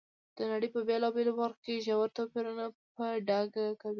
[0.37, 2.65] د نړۍ په بېلابېلو برخو کې ژور توپیرونه
[2.95, 3.89] په ډاګه کوي.